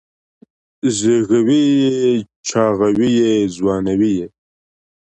[0.97, 1.93] زېږوي یې
[2.47, 4.27] چاغوي یې ځوانوي یې